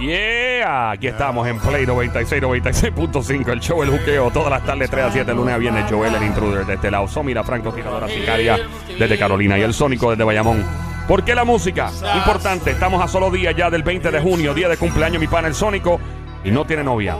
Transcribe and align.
Yeah, 0.00 0.92
aquí 0.92 1.08
estamos 1.08 1.46
en 1.46 1.58
Play 1.58 1.84
96, 1.84 2.42
96.5, 2.42 3.52
el 3.52 3.60
show 3.60 3.82
El 3.82 3.90
Juqueo, 3.90 4.30
todas 4.30 4.48
las 4.48 4.64
tardes 4.64 4.88
3 4.88 5.04
a 5.04 5.12
7, 5.12 5.34
lunes 5.34 5.54
a 5.54 5.58
viernes, 5.58 5.84
Joel, 5.90 6.14
el 6.14 6.22
intruder, 6.22 6.64
de 6.64 6.74
este 6.74 6.90
lado, 6.90 7.06
Somira 7.06 7.44
Franco, 7.44 7.70
tiradora 7.70 8.08
sicaria, 8.08 8.58
desde 8.98 9.18
Carolina, 9.18 9.58
y 9.58 9.62
el 9.62 9.74
Sónico 9.74 10.08
desde 10.08 10.24
Bayamón. 10.24 10.64
¿Por 11.06 11.22
qué 11.22 11.34
la 11.34 11.44
música? 11.44 11.90
Importante, 12.14 12.70
estamos 12.70 13.04
a 13.04 13.08
solo 13.08 13.30
días 13.30 13.54
ya 13.54 13.68
del 13.68 13.82
20 13.82 14.10
de 14.10 14.20
junio, 14.20 14.54
día 14.54 14.70
de 14.70 14.78
cumpleaños 14.78 15.20
mi 15.20 15.26
pana 15.26 15.48
el 15.48 15.54
Sónico, 15.54 16.00
y 16.44 16.50
no 16.50 16.64
tiene 16.64 16.82
novia. 16.82 17.16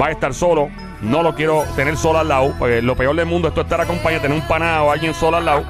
Va 0.00 0.06
a 0.06 0.10
estar 0.12 0.32
solo, 0.32 0.68
no 1.00 1.24
lo 1.24 1.34
quiero 1.34 1.64
tener 1.74 1.96
solo 1.96 2.20
al 2.20 2.28
lado, 2.28 2.54
lo 2.80 2.94
peor 2.94 3.16
del 3.16 3.26
mundo 3.26 3.48
es 3.48 3.58
estar 3.58 3.80
acompañado, 3.80 4.22
tener 4.22 4.38
un 4.38 4.46
pana 4.46 4.84
o 4.84 4.92
alguien 4.92 5.14
solo 5.14 5.38
al 5.38 5.44
lado. 5.44 5.64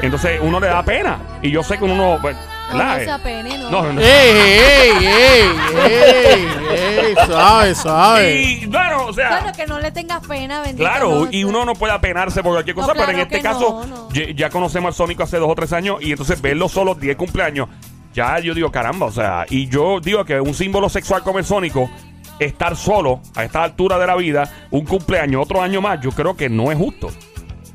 Entonces 0.00 0.40
uno 0.42 0.58
le 0.58 0.68
da 0.68 0.82
pena, 0.82 1.18
y 1.42 1.50
yo 1.50 1.62
sé 1.62 1.76
que 1.76 1.84
uno... 1.84 2.16
pues, 2.22 2.34
No, 2.72 2.78
¿verdad? 2.78 3.20
no 3.24 3.70
no. 3.70 3.82
No, 3.82 3.92
no. 3.92 4.00
¡Ey, 4.00 4.06
ey, 4.08 5.06
ey, 5.06 5.56
ey, 5.76 6.46
ey! 6.70 7.14
Suave, 7.26 7.74
suave. 7.74 8.40
Y 8.42 8.66
bueno, 8.66 9.06
o 9.06 9.12
sea... 9.12 9.28
Claro, 9.28 9.52
que 9.52 9.66
no 9.66 9.78
le 9.78 9.90
tengas 9.90 10.26
pena, 10.26 10.60
bendito. 10.60 10.78
Claro, 10.78 11.24
no, 11.24 11.28
y 11.30 11.44
uno 11.44 11.64
no 11.64 11.74
puede 11.74 11.92
apenarse 11.92 12.42
por 12.42 12.52
cualquier 12.52 12.76
No, 12.76 12.82
cosa, 12.82 12.94
pero 12.94 13.12
en 13.12 13.20
este 13.20 13.40
caso 13.40 13.84
no, 13.86 14.08
no. 14.08 14.08
Ya, 14.12 14.30
ya 14.34 14.50
conocemos 14.50 14.88
al 14.88 14.94
Sónico 14.94 15.22
hace 15.22 15.38
dos 15.38 15.50
o 15.50 15.54
tres 15.54 15.72
años 15.72 15.98
y 16.00 16.12
entonces 16.12 16.40
verlo 16.40 16.68
solo 16.68 16.94
10 16.94 17.16
cumpleaños, 17.16 17.68
ya 18.12 18.38
yo 18.40 18.54
digo, 18.54 18.70
caramba, 18.70 19.06
o 19.06 19.12
sea, 19.12 19.46
y 19.48 19.68
yo 19.68 20.00
digo 20.00 20.24
que 20.24 20.40
un 20.40 20.54
símbolo 20.54 20.88
sexual 20.88 21.22
como 21.22 21.38
el 21.38 21.44
Sónico, 21.44 21.90
estar 22.38 22.76
solo 22.76 23.20
a 23.34 23.44
esta 23.44 23.62
altura 23.62 23.98
de 23.98 24.06
la 24.06 24.16
vida, 24.16 24.50
un 24.70 24.84
cumpleaños, 24.84 25.42
otro 25.42 25.62
año 25.62 25.80
más, 25.80 26.00
yo 26.00 26.10
creo 26.10 26.36
que 26.36 26.48
no 26.48 26.70
es 26.70 26.78
justo. 26.78 27.10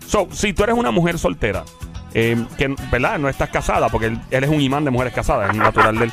So, 0.05 0.27
si 0.32 0.54
tú 0.54 0.64
eres 0.64 0.76
una 0.76 0.91
mujer 0.91 1.18
soltera, 1.20 1.64
eh, 2.14 2.38
que, 2.58 2.74
¿verdad? 2.92 3.18
No 3.20 3.30
estás 3.30 3.50
casada, 3.50 3.90
porque 3.90 4.08
él, 4.08 4.20
él 4.32 4.44
es 4.44 4.50
un 4.50 4.60
imán 4.62 4.84
de 4.86 4.92
mujeres 4.92 5.14
casadas, 5.14 5.52
es 5.52 5.56
natural 5.56 5.98
de 5.98 6.06
él. 6.06 6.12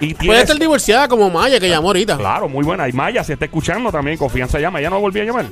Y 0.00 0.14
Puede 0.14 0.40
estar 0.40 0.58
divorciada 0.58 1.08
como 1.08 1.30
Maya, 1.30 1.60
que 1.60 1.68
llamó 1.68 1.88
ahorita. 1.88 2.16
Claro, 2.16 2.48
muy 2.48 2.64
buena. 2.64 2.88
Y 2.88 2.92
Maya, 2.92 3.22
si 3.22 3.32
está 3.32 3.44
escuchando 3.44 3.92
también, 3.92 4.16
confianza 4.16 4.58
llama. 4.58 4.80
Ya 4.80 4.90
no 4.90 4.98
volví 4.98 5.20
a 5.20 5.24
llamar. 5.24 5.46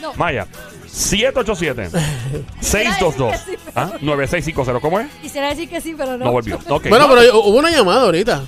No. 0.00 0.12
Maya, 0.14 0.46
787-622. 0.94 3.40
¿Ah? 3.74 3.92
9650. 4.00 4.80
¿Cómo 4.80 5.00
es? 5.00 5.10
Quisiera 5.22 5.48
decir 5.48 5.68
que 5.68 5.80
sí, 5.80 5.94
pero 5.96 6.18
no. 6.18 6.26
No 6.26 6.32
volvió. 6.32 6.58
Bueno, 6.68 7.08
no. 7.08 7.14
pero 7.14 7.40
hubo 7.40 7.58
una 7.58 7.70
llamada 7.70 8.02
ahorita. 8.02 8.42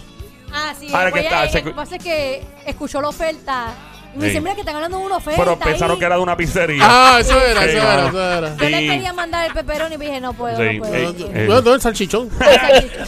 Ah, 0.52 0.74
sí. 0.78 0.88
Ahora 0.92 1.10
que 1.10 1.20
está, 1.20 1.46
eh, 1.46 1.50
Lo 1.54 1.64
que 1.64 1.70
pasa 1.72 1.96
es 1.96 2.02
que 2.02 2.42
escuchó 2.66 3.00
la 3.00 3.08
oferta. 3.08 3.74
Me 4.16 4.22
Sí. 4.22 4.28
dice, 4.28 4.40
mira 4.40 4.54
que 4.54 4.60
están 4.62 4.76
hablando 4.76 4.98
de 4.98 5.04
una 5.06 5.16
oferta. 5.16 5.42
Pero 5.42 5.58
pensaron 5.58 5.92
ahí. 5.94 5.98
que 5.98 6.04
era 6.06 6.16
de 6.16 6.22
una 6.22 6.36
pizzería. 6.36 6.82
Ah, 6.84 7.18
eso 7.20 7.40
era, 7.40 7.62
Sí, 7.62 7.68
eso 7.68 7.78
era, 7.78 8.08
eso 8.08 8.32
era. 8.38 8.56
Yo 8.56 8.68
le 8.68 8.86
quería 8.86 9.12
mandar 9.12 9.46
el 9.46 9.52
peperón 9.52 9.92
y 9.92 9.98
me 9.98 10.06
dije, 10.06 10.20
no 10.20 10.32
puedo, 10.32 10.56
Sí, 10.56 10.78
no 10.78 10.82
puedo. 10.82 10.94
eh, 10.94 11.02
no 11.04 11.12
puedo. 11.14 11.26
eh. 11.34 11.46
Bueno, 11.46 11.62
todo 11.62 11.74
el 11.74 11.80
salchichón. 11.80 12.30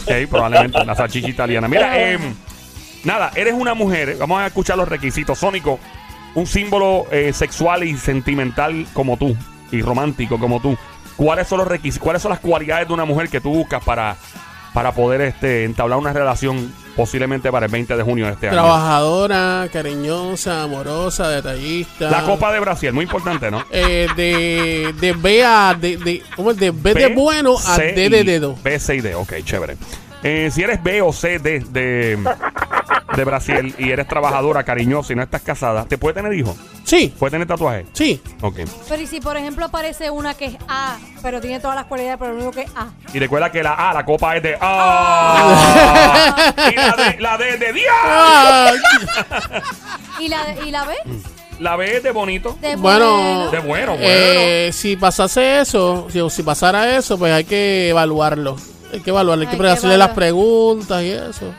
Sí, 0.07 0.25
probablemente 0.29 0.85
la 0.85 0.95
salchicha 0.95 1.27
italiana. 1.29 1.67
Mira, 1.67 1.99
eh, 1.99 2.19
nada, 3.03 3.31
eres 3.35 3.53
una 3.53 3.73
mujer. 3.73 4.15
Vamos 4.19 4.39
a 4.41 4.47
escuchar 4.47 4.77
los 4.77 4.87
requisitos. 4.87 5.37
Sónico, 5.39 5.79
un 6.35 6.45
símbolo 6.45 7.05
eh, 7.11 7.31
sexual 7.33 7.83
y 7.83 7.97
sentimental 7.97 8.85
como 8.93 9.17
tú 9.17 9.35
y 9.71 9.81
romántico 9.81 10.39
como 10.39 10.59
tú. 10.61 10.77
¿Cuáles 11.15 11.47
son 11.47 11.57
los 11.59 11.67
requisitos? 11.67 12.03
¿Cuáles 12.03 12.21
son 12.21 12.29
las 12.31 12.39
cualidades 12.39 12.87
de 12.87 12.93
una 12.93 13.05
mujer 13.05 13.29
que 13.29 13.41
tú 13.41 13.49
buscas 13.51 13.83
para, 13.83 14.15
para 14.73 14.91
poder 14.93 15.21
este, 15.21 15.65
entablar 15.65 15.97
una 15.99 16.13
relación 16.13 16.73
posiblemente 16.99 17.49
para 17.49 17.67
el 17.67 17.71
20 17.71 17.95
de 17.95 18.03
junio 18.03 18.25
de 18.25 18.33
este 18.33 18.47
año? 18.47 18.57
Trabajadora, 18.57 19.69
cariñosa, 19.71 20.63
amorosa, 20.63 21.29
detallista. 21.29 22.09
La 22.11 22.23
copa 22.23 22.51
de 22.51 22.59
Brasil, 22.59 22.91
muy 22.91 23.03
importante, 23.03 23.49
¿no? 23.49 23.63
Eh, 23.71 24.07
de, 24.17 24.93
de 24.99 25.13
B 25.13 25.45
a. 25.45 25.73
De, 25.79 25.95
de, 25.95 26.21
¿Cómo 26.35 26.51
es? 26.51 26.57
De 26.57 26.71
B 26.71 26.93
de 26.93 27.07
bueno 27.07 27.55
a 27.55 27.75
C 27.75 27.93
D 27.93 28.09
de 28.09 28.23
dedo. 28.25 28.57
B, 28.61 28.77
C 28.77 28.95
y 28.95 29.01
D, 29.01 29.15
ok, 29.15 29.35
chévere. 29.45 29.77
Eh, 30.23 30.49
si 30.51 30.63
eres 30.63 30.83
B 30.83 31.01
o 31.01 31.13
C 31.13 31.39
de, 31.39 31.61
de, 31.61 32.17
de 33.15 33.23
Brasil 33.23 33.75
y 33.77 33.91
eres 33.91 34.07
trabajadora, 34.07 34.63
cariñosa 34.63 35.13
y 35.13 35.15
no 35.15 35.23
estás 35.23 35.41
casada, 35.41 35.85
¿te 35.85 35.97
puede 35.97 36.15
tener 36.15 36.33
hijos? 36.33 36.55
Sí, 36.83 37.13
¿Puede 37.17 37.31
tener 37.31 37.47
tatuajes? 37.47 37.85
sí. 37.93 38.21
Ok. 38.41 38.59
Pero 38.87 39.01
y 39.01 39.07
si, 39.07 39.19
por 39.21 39.37
ejemplo, 39.37 39.65
aparece 39.65 40.09
una 40.09 40.33
que 40.33 40.45
es 40.45 40.55
A, 40.67 40.97
pero 41.21 41.39
tiene 41.41 41.59
todas 41.59 41.75
las 41.75 41.85
cualidades, 41.85 42.17
pero 42.19 42.31
lo 42.33 42.37
único 42.37 42.51
que 42.51 42.61
es 42.61 42.71
A. 42.75 42.87
Y 43.13 43.19
recuerda 43.19 43.51
que 43.51 43.61
la 43.63 43.73
A, 43.89 43.93
la 43.93 44.05
copa 44.05 44.35
es 44.37 44.43
de 44.43 44.57
A. 44.59 46.35
y 46.71 46.75
la 46.75 46.95
D, 46.95 47.17
la 47.19 47.37
D 47.37 47.49
es 47.49 47.59
de 47.59 47.73
Dios. 47.73 47.85
Ah, 48.03 48.71
¿Y 50.19 50.27
la, 50.27 50.55
y 50.65 50.71
la 50.71 50.85
B? 50.85 50.93
La 51.59 51.75
B 51.75 51.97
es 51.97 52.03
de 52.03 52.11
bonito. 52.11 52.57
De 52.61 52.75
Bueno, 52.77 53.49
De 53.51 53.59
bueno, 53.59 53.91
bueno. 53.91 53.97
eh, 54.01 54.69
si 54.73 54.95
pasase 54.95 55.59
eso, 55.61 56.07
si, 56.09 56.27
si 56.29 56.43
pasara 56.43 56.95
eso, 56.97 57.17
pues 57.17 57.33
hay 57.33 57.43
que 57.43 57.89
evaluarlo. 57.89 58.55
Hay 58.93 59.01
que 59.01 59.09
evaluarlo, 59.09 59.41
hay 59.43 59.47
que 59.49 59.55
Hay 59.55 59.61
que 59.61 59.69
hacerle 59.69 59.97
las 59.97 60.09
preguntas 60.09 61.03
y 61.03 61.11
eso. 61.11 61.53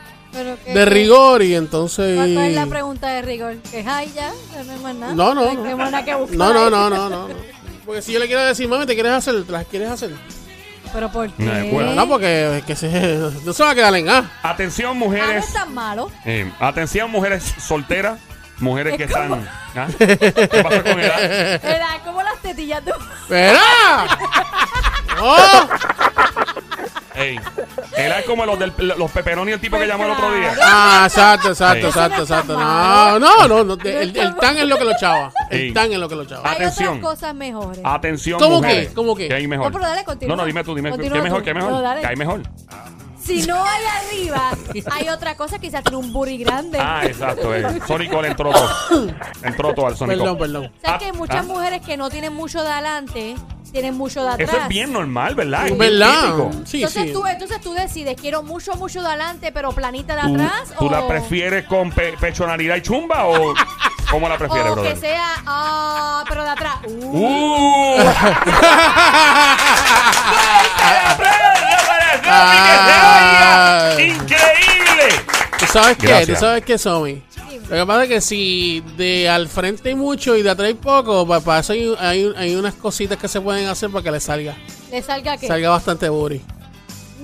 De 0.73 0.85
rigor 0.85 1.41
y 1.43 1.55
entonces... 1.55 2.15
¿Cuál 2.15 2.37
es 2.47 2.53
la 2.55 2.65
pregunta 2.65 3.07
de 3.09 3.21
rigor? 3.21 3.55
¿Que 3.69 3.79
es 3.81 3.87
ay 3.87 4.11
ya? 4.15 4.31
No 4.65 4.71
hay 4.71 4.79
más 4.79 4.95
nada. 4.95 5.13
No, 5.13 5.33
no, 5.35 5.53
no. 5.53 5.63
No, 5.75 5.75
no, 5.75 5.97
ahí. 5.97 6.13
no, 6.37 6.69
no, 6.69 6.89
no, 6.89 7.09
no. 7.09 7.27
Porque 7.85 8.01
si 8.01 8.11
yo 8.13 8.19
le 8.19 8.27
quiero 8.27 8.43
decir, 8.43 8.67
mami, 8.67 8.85
¿te 8.85 8.93
quieres 8.93 9.11
hacer? 9.13 9.43
¿Te 9.43 9.51
las 9.51 9.65
quieres 9.65 9.89
hacer? 9.89 10.11
¿Pero 10.93 11.11
por 11.11 11.29
qué? 11.31 11.43
No, 11.43 11.53
es 11.55 11.71
bueno. 11.71 11.93
No, 11.93 12.07
porque 12.07 12.57
es 12.57 12.63
que 12.65 12.75
se, 12.75 12.89
no 13.45 13.53
se 13.53 13.63
va 13.63 13.71
a 13.71 13.75
quedar 13.75 13.95
en 13.95 14.09
A. 14.09 14.29
Atención, 14.43 14.91
Ah, 14.91 14.93
no 14.93 14.99
mujeres. 15.05 15.45
es 15.47 15.53
tan 15.53 15.73
malo. 15.73 16.11
eh, 16.25 16.51
atención, 16.59 17.09
mujeres 17.09 17.43
solteras. 17.65 18.19
Mujeres 18.59 18.95
que 18.97 19.07
como- 19.07 19.35
están. 19.37 19.49
¿Ah? 19.75 19.87
¿Qué 19.97 20.61
pasa 20.63 20.83
con 20.83 20.99
edad? 20.99 22.01
Como 22.05 22.21
las 22.21 22.37
tetillas 22.41 22.83
de... 22.85 22.91
¡Espera! 22.91 24.05
¡Oh! 25.19 25.67
Ey, 27.21 27.39
era 27.97 28.23
como 28.23 28.45
los, 28.45 28.57
del, 28.59 28.73
los 28.97 29.11
peperoni, 29.11 29.51
el 29.51 29.59
tipo 29.59 29.77
que 29.77 29.87
llamó 29.87 30.05
el 30.05 30.11
otro 30.11 30.31
día. 30.33 30.55
Ah, 30.63 31.03
exacto, 31.07 31.49
exacto, 31.49 31.81
Sí. 31.81 31.87
exacto, 31.87 32.21
exacto. 32.23 32.53
No, 32.59 33.19
no, 33.19 33.47
no, 33.47 33.63
no, 33.63 33.73
El, 33.83 34.15
el 34.17 34.35
tan 34.35 34.57
es 34.57 34.65
lo 34.67 34.77
que 34.77 34.83
lo 34.85 34.97
chava. 34.97 35.31
El 35.49 35.73
tan 35.73 35.91
es 35.91 35.99
lo 35.99 36.07
que 36.09 36.15
lo 36.15 36.25
chava. 36.25 36.49
Hay 36.49 36.55
Atención. 36.55 36.97
otras 36.97 37.13
cosas 37.13 37.35
mejores. 37.35 37.81
Atención, 37.83 38.39
¿Cómo 38.39 38.55
mujeres. 38.57 38.87
qué? 38.89 38.93
¿Cómo 38.93 39.15
qué? 39.15 39.27
¿Qué 39.27 39.33
hay 39.35 39.47
mejor? 39.47 39.67
No, 39.67 39.71
pero 39.77 39.85
dale, 39.89 40.03
continúa. 40.03 40.35
No, 40.35 40.41
no, 40.41 40.45
dime 40.47 40.63
tú, 40.63 40.75
dime. 40.75 40.89
Continúa 40.89 41.17
¿Qué 41.17 41.23
mejor? 41.23 41.39
tú. 41.39 41.45
¿Qué 41.45 41.53
mejor? 41.53 41.71
No, 41.71 41.81
dale. 41.81 42.01
¿Qué 42.01 42.07
hay 42.07 42.15
mejor? 42.15 42.41
Si 43.23 43.43
no 43.45 43.63
hay 43.63 43.83
arriba, 43.85 44.49
hay 44.91 45.07
otra 45.09 45.35
cosa, 45.37 45.59
quizás 45.59 45.83
tiene 45.83 45.97
un 45.97 46.11
booty 46.11 46.37
grande. 46.39 46.79
Ah, 46.81 47.01
exacto. 47.05 47.53
Eh. 47.55 47.79
Sónico 47.87 48.19
le 48.21 48.29
entró 48.29 48.51
todo. 48.51 48.67
Entró 49.43 49.73
todo 49.75 49.87
al 49.87 49.95
Sónico. 49.95 50.19
Perdón, 50.23 50.37
perdón. 50.39 50.71
¿Sabes 50.81 50.95
Ah, 50.95 50.97
que 50.97 51.05
hay 51.05 51.11
muchas 51.11 51.37
ah. 51.37 51.43
mujeres 51.43 51.81
que 51.85 51.97
no 51.97 52.09
tienen 52.09 52.33
mucho 52.33 52.63
de 52.63 52.69
adelante, 52.69 53.35
tienen 53.71 53.95
mucho 53.97 54.23
de 54.23 54.29
atrás? 54.29 54.49
Eso 54.49 54.57
es 54.61 54.67
bien 54.67 54.91
normal, 54.93 55.35
¿verdad? 55.35 55.67
Es 55.67 55.77
¿Verdad? 55.77 56.21
típico. 56.21 56.51
Sí, 56.65 56.77
entonces, 56.83 57.03
sí. 57.07 57.13
Tú, 57.13 57.25
entonces 57.25 57.61
tú 57.61 57.73
decides, 57.73 58.19
quiero 58.19 58.43
mucho, 58.43 58.75
mucho 58.75 59.01
de 59.01 59.07
adelante, 59.07 59.51
pero 59.51 59.71
planita 59.71 60.15
de 60.15 60.21
¿Tú, 60.21 60.33
atrás. 60.35 60.73
tú 60.77 60.85
o, 60.87 60.91
la 60.91 61.07
prefieres 61.07 61.65
con 61.65 61.91
pe- 61.91 62.15
pechonalidad 62.19 62.75
y 62.75 62.81
chumba 62.81 63.25
o 63.27 63.53
cómo 64.11 64.27
la 64.29 64.37
prefieres, 64.37 64.71
o 64.71 64.73
brother? 64.73 64.93
que 64.93 64.99
sea, 64.99 65.25
ah, 65.45 66.23
pero 66.27 66.43
de 66.43 66.49
atrás. 66.49 66.75
Uh, 66.85 67.17
¡Uh! 67.17 67.97
Ah. 72.33 73.91
¡Increíble! 73.99 75.19
¿Tú 75.59 75.65
sabes 75.67 75.97
qué? 75.97 76.07
Gracias. 76.07 76.39
¿Tú 76.39 76.45
sabes 76.45 76.63
qué, 76.65 76.77
Somi? 76.77 77.21
Lo 77.59 77.75
que 77.77 77.85
pasa 77.85 78.03
es 78.03 78.09
que 78.09 78.21
si 78.21 78.81
de 78.97 79.29
al 79.29 79.47
frente 79.47 79.89
hay 79.89 79.95
mucho 79.95 80.35
y 80.35 80.41
de 80.41 80.49
atrás 80.49 80.67
hay 80.67 80.73
poco, 80.75 81.25
pues 81.25 81.41
para 81.43 81.59
eso 81.59 81.73
hay, 81.73 81.93
hay, 81.99 82.33
hay 82.37 82.55
unas 82.55 82.73
cositas 82.75 83.17
que 83.17 83.27
se 83.27 83.39
pueden 83.41 83.67
hacer 83.67 83.89
para 83.89 84.03
que 84.03 84.11
le 84.11 84.19
salga. 84.19 84.55
¿Le 84.91 85.01
salga 85.01 85.37
qué? 85.37 85.47
Salga 85.47 85.69
bastante 85.69 86.09
booty. 86.09 86.41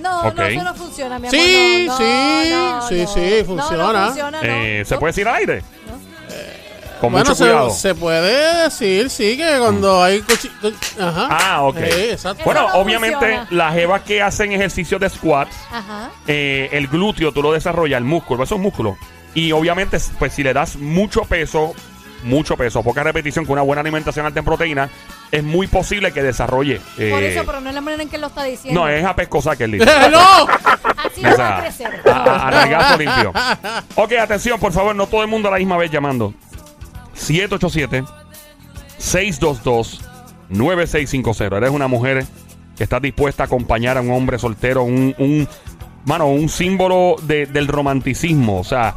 No, 0.02 0.32
no, 0.32 0.44
eso 0.44 0.64
no 0.64 0.76
funciona, 0.76 1.18
mi 1.20 1.28
amor. 1.28 1.40
Sí, 1.42 1.86
no, 1.88 1.92
no, 1.94 1.98
sí, 1.98 2.04
no, 2.52 2.88
sí, 2.88 2.96
no. 3.02 3.08
sí, 3.08 3.44
No, 3.48 3.56
no 3.56 4.06
funciona. 4.08 4.40
Eh, 4.44 4.84
¿Se 4.86 4.98
puede 4.98 5.10
decir 5.12 5.28
al 5.28 5.36
aire? 5.36 5.62
No. 5.88 5.98
Con 7.02 7.12
bueno, 7.12 7.26
mucho 7.26 7.36
se, 7.36 7.44
cuidado. 7.44 7.70
se 7.70 7.94
puede 7.96 8.64
decir, 8.64 9.10
sí, 9.12 9.38
que 9.38 9.58
cuando 9.60 10.02
hay 10.04 10.20
cochi- 10.22 10.50
co- 10.60 10.72
Ajá. 11.04 11.28
Ah, 11.30 11.62
ok. 11.62 11.78
Sí, 11.78 12.02
exacto. 12.10 12.44
Bueno, 12.44 12.70
no 12.70 12.74
obviamente 12.76 13.18
funciona. 13.18 13.48
las 13.52 13.74
jevas 13.76 14.02
que 14.02 14.20
hacen 14.22 14.52
ejercicio 14.52 14.98
de 14.98 15.08
squats, 15.10 15.56
Ajá. 15.72 16.10
eh, 16.26 16.70
el 16.72 16.88
glúteo 16.88 17.32
tú 17.32 17.44
lo 17.44 17.52
desarrollas, 17.52 18.00
el 18.00 18.04
músculo, 18.04 18.44
eso 18.44 18.56
es 18.56 18.62
músculo. 18.62 18.98
Y 19.38 19.52
obviamente, 19.52 20.00
pues 20.18 20.34
si 20.34 20.42
le 20.42 20.52
das 20.52 20.78
mucho 20.78 21.22
peso, 21.22 21.76
mucho 22.24 22.58
peso, 22.58 22.82
poca 22.82 23.04
repetición 23.04 23.46
con 23.46 23.54
una 23.54 23.62
buena 23.62 23.82
alimentación 23.82 24.26
alta 24.26 24.40
en 24.40 24.46
proteína, 24.46 24.90
es 25.32 25.44
muy 25.44 25.68
posible 25.68 26.12
que 26.12 26.24
desarrolle. 26.24 26.82
eh, 26.98 27.12
Por 27.12 27.22
eso, 27.22 27.44
pero 27.46 27.62
no 27.62 27.70
es 27.70 27.76
la 27.76 27.82
manera 27.82 28.02
en 28.02 28.10
que 28.10 28.18
lo 28.18 28.26
está 28.28 28.44
diciendo. 28.46 28.82
no, 28.82 28.88
es 28.90 29.06
a 29.06 29.16
pescosa 29.16 29.56
que 29.56 29.66
él 29.66 29.74
dice. 29.74 29.86
¡No! 30.12 30.18
Así 31.06 31.22
no 31.22 31.38
va 31.38 31.58
a 31.58 31.62
crecer. 31.62 32.02
a, 32.08 32.12
a- 32.12 32.94
a 32.94 32.98
limpio. 32.98 33.32
Ok, 33.96 34.14
atención, 34.14 34.60
por 34.60 34.72
favor, 34.74 34.96
no 34.96 35.06
todo 35.06 35.22
el 35.22 35.28
mundo 35.28 35.50
a 35.50 35.52
la 35.52 35.60
misma 35.60 35.78
vez 35.78 35.92
llamando. 35.92 36.34
787-622-9650. 40.50 41.58
Eres 41.58 41.70
una 41.72 41.88
mujer 41.88 42.26
que 42.76 42.84
está 42.84 43.00
dispuesta 43.00 43.44
a 43.44 43.46
acompañar 43.46 43.98
a 43.98 44.02
un 44.02 44.12
hombre 44.12 44.38
soltero, 44.40 44.84
un, 44.84 45.14
un 45.18 45.48
mano, 46.06 46.28
un 46.28 46.50
símbolo 46.50 47.16
de- 47.24 47.46
del 47.46 47.68
romanticismo. 47.68 48.60
O 48.60 48.64
sea, 48.64 48.96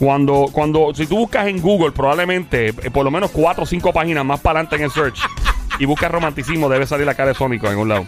cuando, 0.00 0.46
cuando, 0.50 0.92
si 0.94 1.06
tú 1.06 1.18
buscas 1.18 1.46
en 1.46 1.60
Google, 1.60 1.92
probablemente 1.92 2.68
eh, 2.68 2.90
por 2.90 3.04
lo 3.04 3.10
menos 3.12 3.30
cuatro 3.30 3.62
o 3.64 3.66
cinco 3.66 3.92
páginas 3.92 4.24
más 4.24 4.40
para 4.40 4.58
adelante 4.60 4.76
en 4.76 4.82
el 4.84 4.90
search 4.90 5.20
y 5.78 5.84
buscas 5.84 6.10
romanticismo, 6.10 6.68
debe 6.68 6.86
salir 6.86 7.04
la 7.06 7.14
cara 7.14 7.28
de 7.28 7.34
Sónico 7.34 7.70
en 7.70 7.76
un 7.78 7.88
lado. 7.90 8.06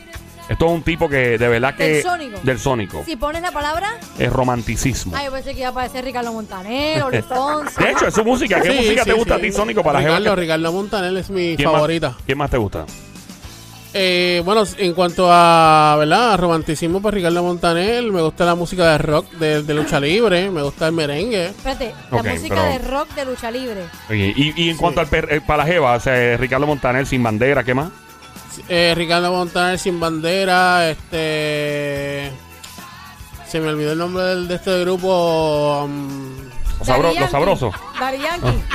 Esto 0.48 0.66
es 0.66 0.72
un 0.72 0.82
tipo 0.82 1.08
que 1.08 1.38
de 1.38 1.48
verdad 1.48 1.74
que. 1.76 1.84
Del 1.84 2.02
Sónico. 2.02 2.38
Del 2.42 2.58
Sónico. 2.58 3.02
Si 3.06 3.14
pones 3.16 3.42
la 3.42 3.52
palabra, 3.52 3.88
Es 4.18 4.32
romanticismo. 4.32 5.14
ay, 5.16 5.26
yo 5.26 5.32
pensé 5.32 5.52
que 5.52 5.60
iba 5.60 5.68
a 5.68 5.70
aparecer 5.70 6.04
Ricardo 6.04 6.32
Montaner 6.32 7.02
o 7.04 7.10
Luis 7.10 7.24
Fonsi. 7.26 7.82
De 7.82 7.90
hecho, 7.92 8.06
es 8.08 8.14
su 8.14 8.24
música. 8.24 8.60
¿Qué 8.60 8.70
Sí, 8.72 8.76
música 8.78 9.04
sí, 9.04 9.10
te 9.10 9.16
gusta 9.16 9.34
sí. 9.36 9.40
a 9.40 9.44
ti, 9.44 9.52
Sónico, 9.52 9.82
para 9.84 10.00
Ricardo, 10.00 10.34
Ricardo 10.34 10.72
Montaner 10.72 11.16
es 11.16 11.30
mi 11.30 11.56
¿Quién 11.56 11.68
más- 11.68 11.74
favorita. 11.76 12.16
¿Quién 12.26 12.38
más 12.38 12.50
te 12.50 12.56
gusta? 12.56 12.84
Eh, 13.94 14.40
bueno, 14.44 14.64
en 14.78 14.94
cuanto 14.94 15.28
a, 15.30 15.96
¿verdad? 15.98 16.32
a 16.32 16.36
romanticismo, 16.38 17.02
pues 17.02 17.12
Ricardo 17.14 17.42
Montaner, 17.42 18.02
me 18.04 18.22
gusta 18.22 18.46
la 18.46 18.54
música 18.54 18.90
de 18.92 18.98
rock, 18.98 19.30
de, 19.32 19.62
de 19.62 19.74
lucha 19.74 20.00
libre, 20.00 20.50
me 20.50 20.62
gusta 20.62 20.86
el 20.86 20.92
merengue. 20.92 21.48
Espérate, 21.48 21.94
la 22.10 22.16
Ok, 22.20 22.26
música 22.28 22.54
pero- 22.54 22.62
de 22.72 22.78
rock 22.78 23.08
de 23.14 23.24
lucha 23.26 23.50
libre. 23.50 23.82
Oye, 24.08 24.32
y, 24.34 24.62
y 24.64 24.70
en 24.70 24.76
cuanto 24.78 25.00
al 25.00 25.08
per- 25.08 25.28
eh, 25.30 25.40
para 25.46 25.64
la 25.64 25.70
jeva, 25.70 25.92
o 25.96 26.00
sea, 26.00 26.36
Ricardo 26.38 26.66
Montaner 26.66 27.06
sin 27.06 27.22
bandera, 27.22 27.64
¿qué 27.64 27.74
más? 27.74 27.90
Eh, 28.68 28.94
Ricardo 28.96 29.30
Montaner 29.30 29.78
sin 29.78 30.00
bandera, 30.00 30.88
este... 30.90 32.30
Se 33.46 33.60
me 33.60 33.68
olvidó 33.68 33.92
el 33.92 33.98
nombre 33.98 34.22
del- 34.24 34.48
de 34.48 34.54
este 34.54 34.80
grupo. 34.80 35.82
um, 35.84 36.32
Los, 36.78 36.88
sabro- 36.88 37.12
los 37.18 37.30
sabrosos. 37.30 37.74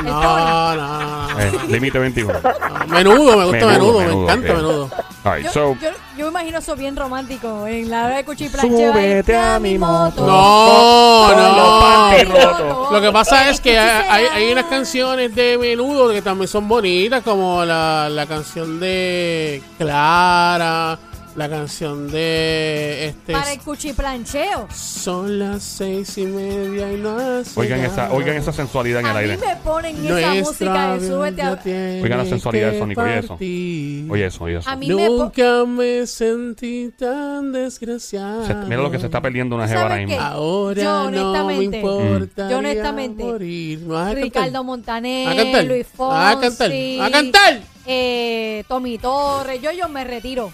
No, 0.04 0.76
no. 0.76 1.40
Eh, 1.40 1.52
Límite 1.68 2.00
21. 2.00 2.34
No, 2.34 2.86
Menudo, 2.88 3.38
me 3.38 3.46
gusta 3.46 3.66
Menudo, 3.68 3.70
menudo, 3.70 4.00
menudo, 4.00 4.18
me 4.18 4.24
encanta 4.24 4.52
ok. 4.52 4.58
menudo. 4.58 4.90
All 5.26 5.36
right, 5.36 5.46
Yo, 5.46 5.52
so, 5.52 5.76
yo, 5.82 5.90
yo 6.18 6.26
me 6.26 6.30
imagino 6.32 6.58
eso 6.60 6.76
bien 6.78 6.96
romántico 6.96 7.68
en 7.68 7.90
la 7.90 8.06
hora 8.06 8.18
de 8.18 8.24
cuchiplancheo. 8.26 8.94
Súbete 8.94 9.36
a 9.36 9.60
mi 9.60 9.78
moto. 9.78 10.26
No, 10.26 11.36
no. 11.36 12.92
Lo 12.92 13.02
que 13.02 13.12
pasa 13.12 13.50
es 13.50 13.60
que 13.60 13.78
hay, 13.78 14.26
hay 14.34 14.52
unas 14.52 14.66
canciones 14.66 15.36
de 15.36 15.58
menudo 15.58 16.10
que 16.10 16.22
también 16.22 16.48
son 16.48 16.68
bonitas, 16.68 17.22
como 17.24 17.66
la, 17.66 18.08
la 18.10 18.26
canción 18.26 18.80
de 18.80 19.62
Clara, 19.78 20.98
la 21.38 21.48
canción 21.48 22.12
de 22.12 23.10
este 23.10 23.32
Para 23.34 23.54
el 23.54 23.60
cuchiplancheo. 23.60 24.68
Son 24.74 25.38
las 25.38 25.62
seis 25.62 26.18
y 26.18 26.26
media 26.26 26.92
y 26.92 26.98
no 26.98 27.16
hace 27.16 27.60
oigan 27.60 27.80
esa, 27.82 28.12
oigan 28.12 28.36
esa 28.38 28.52
sensualidad 28.52 29.02
en 29.02 29.06
A 29.06 29.10
el 29.12 29.16
mí 29.28 29.32
aire. 29.34 29.46
me 29.48 29.56
ponen 29.58 29.96
esa 29.98 30.10
Nuestra 30.10 30.34
música 30.34 30.98
de 30.98 31.08
súbete 31.08 31.42
a... 31.44 32.02
Oigan 32.04 32.18
la 32.18 32.26
sensualidad 32.26 32.72
que 32.72 32.80
Sónico, 32.80 33.02
oye 33.02 33.20
eso. 33.20 33.34
Oye 33.36 34.26
eso, 34.26 34.44
oye 34.46 34.58
eso. 34.58 34.68
A 34.70 34.76
mí 34.76 34.88
me... 34.90 35.06
po- 35.08 35.14
Nunca 35.26 35.66
me 35.66 36.08
sentí 36.08 36.92
tan 36.98 37.52
desgraciado. 37.52 38.48
Se- 38.48 38.56
mira 38.56 38.78
lo 38.82 38.90
que 38.90 38.98
se 38.98 39.06
está 39.06 39.22
perdiendo 39.22 39.56
una 39.56 39.66
¿Tú 39.66 39.70
jeva 39.70 39.82
ahora 39.84 39.94
sabes 39.96 40.08
mismo. 40.08 40.22
qué? 40.24 40.28
Ahora 40.28 40.82
Yo, 40.84 41.12
no 41.12 41.12
me 41.12 41.20
honestamente, 41.20 41.78
importa. 41.82 42.50
yo 42.50 42.58
honestamente, 42.58 43.24
morir. 43.24 43.80
¿Me 43.82 43.88
vas 43.94 44.02
a 44.02 44.06
cantar? 44.08 44.24
Ricardo 44.24 44.64
Montaner, 44.64 45.28
¿A 45.30 45.36
cantar? 45.36 45.64
Luis 45.66 45.86
Fonsi, 45.96 46.18
¿A 46.20 46.40
cantar? 46.40 46.72
¿A 47.04 47.12
cantar? 47.12 47.60
eh, 47.86 48.64
Tommy 48.68 48.98
Torres, 48.98 49.62
yo, 49.62 49.72
yo 49.72 49.88
me 49.88 50.04
retiro. 50.04 50.52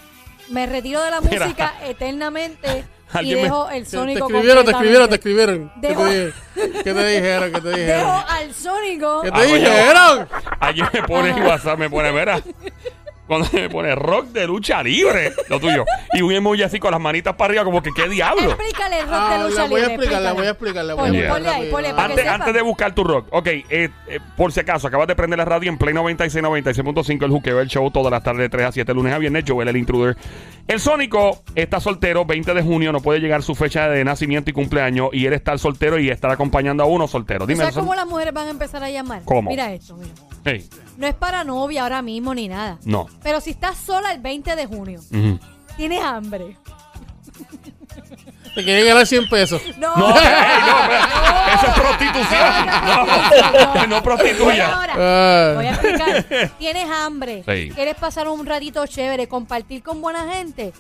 Me 0.50 0.66
retiro 0.66 1.02
de 1.02 1.12
la 1.12 1.22
Mira. 1.22 1.46
música 1.46 1.74
eternamente 1.84 2.86
y 3.14 3.18
Alguien 3.18 3.38
me- 3.38 3.44
dejo 3.44 3.70
el 3.70 3.86
sónico 3.88 4.28
te 4.28 4.34
escribieron, 4.34 4.66
te 4.66 4.72
escribieron, 4.72 5.10
te 5.10 5.16
escribieron. 5.16 5.72
¿Qué 5.82 5.88
Dejo- 5.90 6.06
te, 6.56 6.72
qué 6.84 6.94
te 6.94 7.08
dijeron? 7.08 7.52
¿Qué 7.54 7.62
te 7.62 7.68
Dejo 7.70 7.78
dijeron? 7.78 8.24
al 8.28 8.54
sónico. 8.54 9.22
¿Qué 9.22 9.32
te 9.32 9.38
Ah, 9.38 9.44
dijeron? 9.44 10.28
Ayer 10.60 10.90
me 10.94 11.04
pone 11.04 11.30
en. 11.30 11.44
WhatsApp, 11.44 11.78
me 11.80 11.90
pone, 11.90 12.12
mira. 12.12 12.42
Cuando 13.28 13.48
me 13.54 13.70
pone 13.70 13.96
rock 13.96 14.28
de 14.28 14.46
lucha 14.46 14.84
libre, 14.84 15.32
lo 15.50 15.60
tuyo. 15.60 15.86
Y 16.14 16.22
un 16.22 16.32
emoji 16.34 16.64
así 16.64 16.78
con 16.80 16.92
las 16.92 17.00
manitas 17.00 17.36
para 17.36 17.50
arriba, 17.52 17.64
como 17.64 17.82
que 17.82 17.92
qué 17.96 18.10
diablo. 18.10 18.52
Explícale 18.52 19.00
el 19.00 19.06
rock 19.06 19.14
Ah, 19.16 19.38
de 19.38 19.50
lucha 19.50 19.62
la 19.64 19.68
voy 19.70 19.82
a 19.82 19.88
libre. 19.88 19.94
explicar, 19.96 20.22
la 20.22 20.30
explícale. 20.32 20.34
voy 20.34 20.46
a 20.46 20.50
explicar, 20.50 20.86
la 20.86 20.94
voy 20.94 21.04
a 21.04 21.08
explicar. 21.08 21.32
ponle 21.34 21.50
ahí, 21.50 21.56
rápido. 21.56 21.72
ponle 21.72 21.90
para 21.94 22.08
que 22.08 22.12
Antes, 22.12 22.24
sepa. 22.26 22.36
antes 22.36 22.54
de 22.54 22.62
buscar 22.62 22.96
tu 22.96 23.04
rock, 23.06 23.28
ok, 23.32 23.48
eh, 23.48 23.64
eh, 23.70 23.90
por 24.36 24.52
si 24.52 24.60
acaso, 24.60 24.88
acabas 24.88 25.08
de 25.08 25.16
prender 25.16 25.40
la 25.40 25.46
radio 25.46 25.70
en 25.70 25.78
Play 25.78 25.94
96, 25.94 26.44
96.5, 26.44 27.24
el 27.26 27.32
juqueo, 27.32 27.62
el 27.62 27.68
show, 27.70 27.90
todas 27.92 28.12
las 28.12 28.24
tardes 28.24 28.42
de 28.42 28.50
3 28.50 28.66
a 28.68 28.72
7, 28.74 28.94
lunes 28.94 29.14
a 29.14 29.18
viernes, 29.20 29.46
Joel, 29.48 29.68
el 29.70 29.78
intruder. 29.78 30.18
El 30.68 30.80
Sónico 30.82 31.44
está 31.56 31.80
soltero, 31.80 32.26
20 32.26 32.54
de 32.54 32.62
junio, 32.62 32.92
no 32.92 33.00
puede 33.00 33.20
llegar 33.22 33.42
su 33.42 33.56
fecha 33.56 33.88
de 33.88 34.04
nacimiento 34.04 34.50
y 34.50 34.54
cumpleaños, 34.54 35.10
y 35.14 35.26
él 35.26 35.34
está 35.34 35.58
soltero 35.58 35.98
y 35.98 36.10
estará 36.10 36.34
acompañando 36.34 36.84
a 36.84 36.88
uno 36.88 37.08
soltero. 37.08 37.42
¿Tú 37.42 37.48
Dime, 37.48 37.60
¿Sabes 37.62 37.76
cómo 37.78 37.96
las 37.96 38.06
mujeres 38.06 38.34
van 38.34 38.48
a 38.48 38.52
empezar 38.52 38.84
a 38.84 38.90
llamar? 38.90 39.22
¿Cómo? 39.24 39.50
Mira 39.50 39.72
esto, 39.74 39.96
mira. 39.96 40.12
Hey, 40.46 40.68
No 40.98 41.08
es 41.08 41.16
para 41.16 41.44
novia 41.44 41.84
ahora 41.84 42.02
mismo 42.02 42.34
ni 42.34 42.48
nada. 42.48 42.78
no. 42.86 43.08
Pero 43.24 43.40
si 43.42 43.52
estás 43.52 43.78
sola 43.78 44.12
el 44.12 44.20
20 44.20 44.56
de 44.56 44.66
junio, 44.66 45.00
Ujú. 45.12 45.40
tienes 45.78 46.04
hambre. 46.04 46.58
Te 48.56 48.64
quieren 48.64 48.86
ganar 48.86 49.08
100 49.08 49.30
pesos. 49.30 49.62
No, 49.78 49.96
No, 49.96 50.14
hey, 50.16 50.24
no, 50.68 51.54
eso 51.54 51.68
es 51.68 51.74
prostitución. 51.74 52.66
No, 53.76 53.88
no 53.96 54.04
prostituya. 54.04 54.76
Ahora, 54.76 54.94
Ah. 54.96 55.54
voy 55.56 55.66
a 55.66 55.70
explicar. 55.72 56.52
Tienes 56.60 56.90
hambre. 56.90 57.44
Sí. 57.48 57.72
¿Quieres 57.74 57.96
pasar 57.96 58.28
un 58.28 58.46
ratito 58.46 58.86
chévere, 58.86 59.28
compartir 59.28 59.82
con 59.82 60.02
buena 60.02 60.32
gente? 60.32 60.72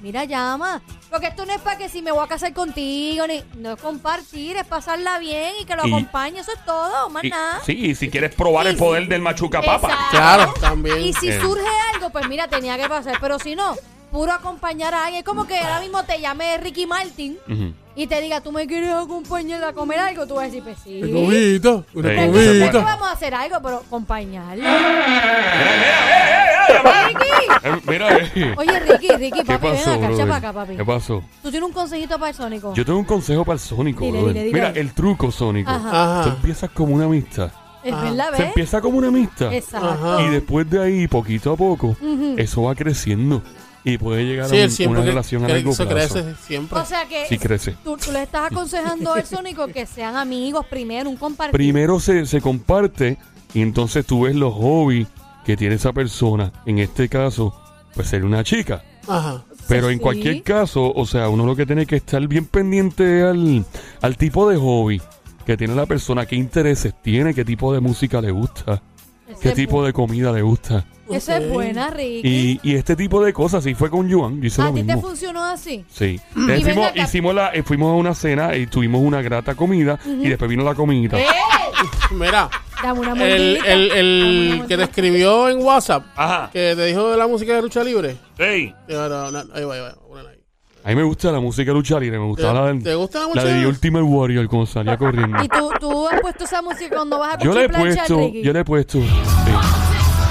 Mira, 0.00 0.24
llama. 0.24 0.80
Porque 1.10 1.26
esto 1.26 1.44
no 1.44 1.52
es 1.52 1.60
para 1.60 1.76
que 1.76 1.88
si 1.88 2.00
me 2.02 2.10
voy 2.12 2.24
a 2.24 2.26
casar 2.26 2.52
contigo, 2.54 3.26
ni, 3.26 3.42
no 3.56 3.72
es 3.74 3.80
compartir, 3.82 4.56
es 4.56 4.64
pasarla 4.66 5.18
bien 5.18 5.52
y 5.60 5.64
que 5.64 5.76
lo 5.76 5.86
Y- 5.86 5.90
acompañe. 5.92 6.40
Eso 6.40 6.52
es 6.52 6.64
todo, 6.64 7.10
más 7.10 7.22
Y- 7.24 7.30
nada. 7.30 7.60
sí, 7.66 7.72
y 7.72 7.94
si 7.94 8.08
quieres 8.08 8.34
probar 8.34 8.66
Y 8.66 8.70
el 8.70 8.76
poder 8.76 9.08
del 9.08 9.20
machuca 9.20 9.60
papa. 9.60 9.88
Exacto. 9.88 10.10
Claro, 10.16 10.54
también. 10.60 11.00
Y 11.00 11.12
si 11.12 11.28
Eh. 11.28 11.40
surge 11.40 11.66
algo, 11.94 12.10
pues 12.10 12.28
mira, 12.28 12.48
tenía 12.48 12.76
que 12.78 12.88
pasar. 12.88 13.18
Pero 13.20 13.38
si 13.38 13.54
no, 13.54 13.76
puro 14.10 14.32
acompañar 14.32 14.94
a 14.94 15.04
alguien. 15.04 15.20
Es 15.20 15.24
como 15.24 15.46
que 15.46 15.58
ahora 15.58 15.80
mismo 15.80 16.02
te 16.04 16.20
llame 16.20 16.56
Ricky 16.58 16.86
Martin 16.86 17.38
Ujú. 17.48 17.72
y 17.94 18.06
te 18.06 18.20
diga, 18.20 18.40
¿tú 18.40 18.50
me 18.52 18.66
quieres 18.66 18.90
acompañar 18.92 19.62
a 19.64 19.72
comer 19.72 19.98
algo? 20.00 20.26
Tú 20.26 20.34
vas 20.34 20.44
a 20.44 20.46
decir, 20.46 20.62
pues 20.64 20.78
sí. 20.82 21.02
Una 21.02 21.12
comidita, 21.12 21.68
una 21.70 21.84
Sí, 21.84 21.84
Pues, 21.92 22.08
eso 22.08 22.12
es 22.16 22.24
nosotros 22.24 22.42
comidita. 22.72 22.80
vamos 22.84 23.08
a 23.08 23.12
hacer 23.12 23.34
algo, 23.34 23.56
pero 23.62 23.76
acompañarlo. 23.86 24.62
Mira, 24.62 25.52
Ricky. 25.58 26.39
Eh, 26.70 27.80
mira, 27.86 28.16
eh. 28.18 28.54
Oye, 28.56 28.80
Ricky, 28.80 29.08
Ricky, 29.08 29.38
¿Qué 29.40 29.44
papi, 29.44 29.66
ven 29.68 29.76
acá, 29.80 29.96
brother? 29.96 30.16
chapa 30.16 30.36
acá, 30.36 30.52
papi. 30.52 30.76
¿Qué 30.76 30.84
pasó? 30.84 31.22
Tú 31.42 31.50
tienes 31.50 31.66
un 31.68 31.72
consejito 31.74 32.18
para 32.18 32.30
el 32.30 32.34
Sónico. 32.34 32.74
Yo 32.74 32.84
tengo 32.84 32.98
un 32.98 33.04
consejo 33.04 33.44
para 33.44 33.54
el 33.54 33.60
Sónico, 33.60 34.04
Dile, 34.04 34.18
brother. 34.18 34.34
dile, 34.34 34.44
dile. 34.46 34.54
Mira, 34.68 34.70
el 34.80 34.92
truco 34.92 35.30
Sónico. 35.30 35.70
Ajá. 35.70 36.20
Ajá. 36.20 36.22
Tú 36.24 36.28
empiezas 36.36 36.70
como 36.70 36.94
una 36.94 37.04
amistad. 37.06 37.50
Es 37.82 37.92
Ajá. 37.94 38.02
verdad, 38.04 38.26
Se 38.26 38.38
¿ves? 38.38 38.48
empieza 38.48 38.80
como 38.80 38.98
una 38.98 39.08
amistad. 39.08 39.52
Exacto. 39.54 39.88
Ajá. 39.88 40.22
Y 40.22 40.28
después 40.30 40.68
de 40.68 40.82
ahí, 40.82 41.08
poquito 41.08 41.52
a 41.52 41.56
poco, 41.56 41.88
Ujú. 42.00 42.34
eso 42.36 42.62
va 42.62 42.74
creciendo. 42.74 43.42
Y 43.82 43.96
puede 43.96 44.24
llegar 44.26 44.46
Sí, 44.50 44.56
a 44.56 44.58
el 44.58 44.64
un- 44.66 44.70
siempre 44.70 45.00
una 45.00 45.08
relación 45.08 45.42
a 45.42 45.46
que 45.46 45.52
largo 45.54 45.70
eso 45.70 45.88
plazo. 45.88 46.14
crece 46.14 46.34
siempre. 46.46 46.78
O 46.78 46.84
sea 46.84 47.06
que 47.06 47.24
Sí 47.28 47.38
crece. 47.38 47.74
tú, 47.82 47.96
tú 47.96 48.12
le 48.12 48.22
estás 48.24 48.52
aconsejando 48.52 49.14
al 49.14 49.24
Sónico 49.24 49.66
que 49.68 49.86
sean 49.86 50.16
amigos 50.16 50.66
primero, 50.66 51.08
un 51.08 51.16
compartir. 51.16 51.52
Primero 51.52 51.98
se, 51.98 52.26
se 52.26 52.42
comparte 52.42 53.16
y 53.54 53.62
entonces 53.62 54.04
tú 54.04 54.24
ves 54.24 54.34
los 54.36 54.52
hobbies 54.52 55.08
que 55.44 55.56
tiene 55.56 55.74
esa 55.76 55.92
persona. 55.92 56.52
En 56.66 56.78
este 56.78 57.08
caso, 57.08 57.54
pues 57.94 58.08
ser 58.08 58.24
una 58.24 58.44
chica. 58.44 58.82
Ajá. 59.08 59.42
Pero 59.68 59.88
en 59.90 59.98
Sí. 59.98 60.02
cualquier 60.02 60.42
caso, 60.42 60.92
o 60.92 61.06
sea, 61.06 61.28
uno 61.28 61.46
lo 61.46 61.54
que 61.56 61.66
tiene 61.66 61.86
que 61.86 61.96
estar 61.96 62.26
bien 62.26 62.44
pendiente 62.46 63.22
al, 63.22 63.64
al 64.02 64.16
tipo 64.16 64.48
de 64.48 64.56
hobby 64.56 65.00
que 65.46 65.56
tiene 65.56 65.74
la 65.74 65.86
persona, 65.86 66.26
qué 66.26 66.36
intereses 66.36 66.94
tiene, 67.02 67.34
qué 67.34 67.44
tipo 67.44 67.72
de 67.72 67.80
música 67.80 68.20
le 68.20 68.30
gusta, 68.30 68.82
Ese 69.28 69.40
qué 69.40 69.50
tipo 69.52 69.84
de 69.84 69.92
comida 69.92 70.32
le 70.32 70.42
gusta. 70.42 70.84
Esa 71.10 71.38
es 71.38 71.48
buena, 71.50 71.90
Ricky. 71.90 72.20
Y, 72.22 72.60
y 72.62 72.74
este 72.76 72.94
tipo 72.94 73.24
de 73.24 73.32
cosas, 73.32 73.64
sí 73.64 73.74
fue 73.74 73.90
con 73.90 74.08
Joan, 74.12 74.40
yo 74.40 74.46
hice 74.46 74.62
¿A 74.62 74.66
lo 74.66 74.74
ti 74.74 74.84
te 74.84 74.96
funcionó 74.96 75.42
así? 75.44 75.84
Sí. 75.88 76.20
Acá. 76.36 76.92
hicimos 76.94 77.34
la, 77.34 77.48
eh, 77.52 77.64
fuimos 77.64 77.90
a 77.90 77.94
una 77.96 78.14
cena 78.14 78.54
y 78.56 78.66
tuvimos 78.68 79.02
una 79.02 79.20
grata 79.20 79.56
comida 79.56 79.98
y 80.06 80.28
después 80.28 80.48
vino 80.48 80.62
la 80.62 80.74
comida. 80.76 81.18
¡Eh! 81.18 81.26
Mira, 82.12 82.48
Dame 82.82 83.00
una 83.00 83.12
el, 83.12 83.56
el, 83.56 83.58
Dame 83.88 84.00
el 84.00 84.52
una 84.58 84.66
que 84.66 84.76
te 84.76 84.82
escribió 84.84 85.48
en 85.48 85.62
WhatsApp, 85.62 86.04
Ajá. 86.16 86.50
que 86.52 86.74
te 86.76 86.84
dijo 86.86 87.10
de 87.10 87.16
la 87.16 87.26
música 87.26 87.54
de 87.54 87.62
lucha 87.62 87.82
libre. 87.84 88.16
Va, 88.38 89.08
no, 89.08 89.30
no, 89.30 89.38
ahí 89.54 89.64
va, 89.64 89.74
ahí 89.74 89.80
va, 89.80 89.88
ahí. 89.88 90.36
A 90.82 90.88
mí 90.88 90.94
me 90.94 91.02
gusta 91.02 91.30
la 91.30 91.40
música 91.40 91.72
luchar 91.72 92.02
y 92.04 92.10
me 92.10 92.16
gusta 92.16 92.54
la, 92.54 92.72
¿Te, 92.72 92.78
te 92.80 92.94
gusta 92.94 93.18
la 93.18 93.24
la 93.26 93.28
música? 93.34 93.44
de 93.52 93.60
The 93.60 93.66
Ultimate 93.66 94.02
Warrior 94.04 94.48
cuando 94.48 94.66
salía 94.66 94.96
corriendo. 94.96 95.42
¿Y 95.44 95.48
tú, 95.48 95.70
tú 95.78 96.08
has 96.08 96.18
puesto 96.22 96.44
esa 96.44 96.62
música 96.62 96.96
cuando 96.96 97.18
vas 97.18 97.34
a 97.34 97.38
Yo 97.38 97.52
le 97.52 97.64
he 97.64 97.68
puesto, 97.68 98.16
Ricky? 98.18 98.42
yo 98.42 98.52
le 98.54 98.60
he 98.60 98.64
puesto. 98.64 98.98
sí. 98.98 99.10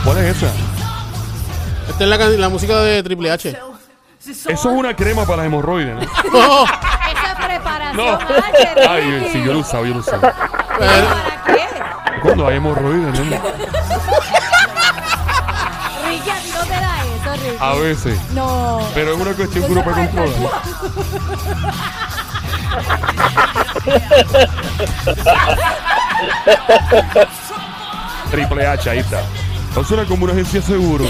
¿Cuál 0.03 0.18
es 0.20 0.36
esa? 0.38 0.51
Esta 1.89 2.03
es 2.03 2.39
la, 2.39 2.50
música 2.50 2.79
de 2.82 3.03
Triple 3.03 3.29
H. 3.32 3.50
Eso 4.27 4.50
es 4.51 4.65
una 4.65 4.96
crema 4.96 5.24
para 5.25 5.38
las 5.38 5.46
hemorroides, 5.48 5.96
¿no? 5.96 6.01
No, 6.34 6.63
Esa 6.63 7.48
preparación 7.48 7.98
No. 7.98 8.18
Ricky. 8.18 8.88
Ay, 8.88 9.29
sí, 9.32 9.44
yo 9.46 9.53
lo 9.53 9.60
usaba, 9.60 9.88
yo 9.88 9.94
lo 9.94 10.00
usaba. 10.00 10.34
pero- 10.79 11.08
¿Para 11.10 11.44
qué? 11.46 11.59
Cuando 12.29 12.48
hay 12.48 12.57
hemorroides, 12.57 13.19
¿no? 13.19 13.25
Ricky, 16.05 16.29
a 16.29 16.36
ti 16.36 16.51
no 16.53 16.62
te 16.63 16.69
da 16.69 17.03
eso, 17.05 17.33
Ricky. 17.43 17.57
A 17.59 17.74
veces. 17.74 18.19
No. 18.33 18.81
Pero 18.93 19.13
es 19.13 19.17
una 19.19 19.33
cuestión 19.33 19.65
que 19.65 19.71
uno 19.71 19.83
puede 19.83 20.07
controlar. 20.09 20.39
Triple 28.29 28.67
H, 28.67 28.89
ahí 28.91 29.00
está. 29.00 29.24
No 29.75 29.83
suena 29.83 30.05
como 30.05 30.25
una 30.25 30.33
agencia 30.33 30.59
de 30.59 30.65
seguro. 30.67 31.05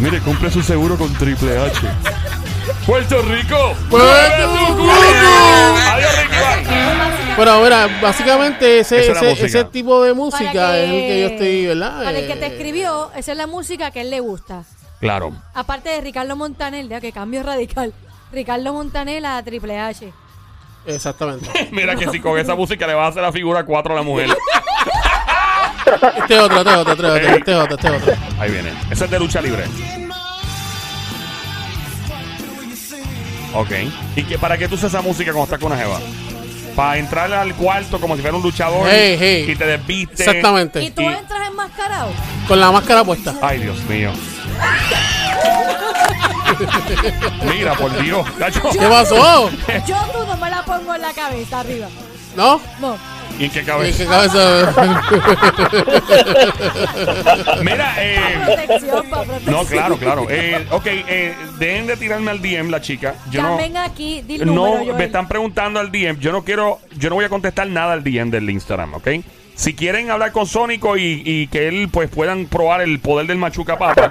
Mire, 0.00 0.18
compre 0.22 0.50
su 0.50 0.60
seguro 0.60 0.98
con 0.98 1.12
Triple 1.14 1.56
H. 1.56 1.86
¡Puerto 2.84 3.22
Rico! 3.22 3.74
¡Puerto 3.88 4.56
Rico! 4.56 4.90
¡Adiós, 5.92 6.18
Ricky! 6.18 6.34
Bye. 6.74 7.23
Pero 7.36 7.60
mira, 7.60 7.88
básicamente 8.00 8.80
ese, 8.80 9.64
tipo 9.72 10.02
de 10.02 10.14
música 10.14 10.78
es 10.78 10.90
el 10.90 11.00
que 11.00 11.20
yo 11.20 11.26
estoy, 11.26 11.66
¿verdad? 11.66 12.04
Para 12.04 12.18
el 12.18 12.26
que 12.26 12.36
te 12.36 12.46
Eh, 12.46 12.48
escribió, 12.48 13.10
esa 13.16 13.32
es 13.32 13.38
la 13.38 13.46
música 13.46 13.90
que 13.90 14.00
a 14.00 14.02
él 14.02 14.10
le 14.10 14.20
gusta. 14.20 14.64
Claro. 15.00 15.32
Aparte 15.52 15.90
de 15.90 16.00
Ricardo 16.00 16.36
Montaner, 16.36 16.86
ya 16.88 17.00
que 17.00 17.12
cambio 17.12 17.42
radical. 17.42 17.92
Ricardo 18.32 18.72
Montaner 18.72 19.24
a 19.26 19.42
Triple 19.42 19.78
H. 19.78 20.12
Exactamente. 20.86 21.68
Mira 21.72 21.96
que 21.96 22.08
si 22.08 22.20
con 22.20 22.38
esa 22.38 22.54
música 22.54 22.86
le 22.86 22.94
vas 22.94 23.06
a 23.06 23.08
hacer 23.08 23.22
la 23.22 23.32
figura 23.32 23.64
4 23.64 23.92
a 23.92 23.96
la 23.96 24.02
mujer. 24.02 24.28
Este 26.16 26.38
otro, 26.38 26.58
este 26.58 26.70
otro, 26.74 26.92
este 26.92 27.06
otro, 27.06 27.16
este 27.16 27.54
otro, 27.54 27.76
este 27.76 27.90
otro. 27.90 28.14
Ahí 28.38 28.50
viene. 28.50 28.72
Ese 28.90 29.04
es 29.04 29.10
de 29.10 29.18
lucha 29.18 29.40
libre. 29.40 29.64
Ok. 33.54 33.70
¿Y 34.16 34.24
que, 34.24 34.38
para 34.38 34.58
qué 34.58 34.68
tú 34.68 34.74
usas 34.74 34.92
esa 34.92 35.02
música 35.02 35.32
cuando 35.32 35.44
estás 35.44 35.58
con 35.58 35.72
una 35.72 35.80
jeva? 35.80 36.00
Para 36.74 36.98
entrar 36.98 37.32
al 37.32 37.54
cuarto 37.54 38.00
como 38.00 38.16
si 38.16 38.22
fuera 38.22 38.36
un 38.36 38.42
luchador 38.42 38.86
Hey, 38.90 39.16
hey. 39.18 39.46
y 39.48 39.54
te 39.56 39.64
desviste. 39.66 40.24
¿Y 40.24 40.26
Exactamente. 40.26 40.90
tú 40.90 41.02
Y- 41.02 41.06
entras 41.06 41.48
enmascarado? 41.48 42.10
Con 42.48 42.60
la 42.60 42.70
máscara 42.72 43.04
puesta. 43.04 43.34
Ay, 43.40 43.60
Dios 43.60 43.78
mío. 43.84 44.10
Mira, 47.52 47.74
por 47.74 48.00
Dios. 48.02 48.26
Cacho. 48.38 48.60
¿Qué 48.72 48.86
pasó? 48.86 49.50
Yo 49.86 49.96
tú 50.12 50.26
no 50.26 50.36
me 50.36 50.50
la 50.50 50.62
pongo 50.64 50.94
en 50.94 51.02
la 51.02 51.12
cabeza 51.12 51.60
arriba. 51.60 51.88
¿No? 52.36 52.60
No. 52.80 52.96
¿Y 53.38 53.44
en 53.44 53.50
qué 53.50 53.60
¿Y 53.60 53.64
cabeza? 53.64 53.98
qué 54.04 54.08
cabeza? 54.08 54.74
Mira, 57.62 57.94
eh. 57.98 58.20
No, 59.46 59.64
claro, 59.64 59.96
claro. 59.96 60.26
Eh, 60.30 60.66
ok, 60.70 60.86
eh, 60.86 61.34
dejen 61.58 61.86
de 61.86 61.96
tirarme 61.96 62.30
al 62.30 62.40
DM, 62.40 62.70
la 62.70 62.80
chica. 62.80 63.14
Yo 63.30 63.42
no. 63.42 63.58
Aquí, 63.82 64.22
di 64.22 64.36
el 64.36 64.46
número, 64.46 64.78
No, 64.78 64.84
Joel. 64.84 64.94
me 64.96 65.04
están 65.04 65.26
preguntando 65.28 65.80
al 65.80 65.90
DM. 65.90 66.18
Yo 66.20 66.32
no 66.32 66.44
quiero, 66.44 66.78
yo 66.96 67.08
no 67.10 67.16
voy 67.16 67.24
a 67.24 67.28
contestar 67.28 67.66
nada 67.68 67.92
al 67.92 68.04
DM 68.04 68.30
del 68.30 68.48
Instagram, 68.50 68.94
¿ok? 68.94 69.08
Si 69.56 69.74
quieren 69.74 70.10
hablar 70.10 70.32
con 70.32 70.46
Sónico 70.46 70.96
y, 70.96 71.22
y 71.24 71.46
que 71.46 71.68
él 71.68 71.88
pues 71.92 72.08
puedan 72.10 72.46
probar 72.46 72.80
el 72.80 72.98
poder 72.98 73.26
del 73.28 73.38
machuca 73.38 73.78
papa, 73.78 74.10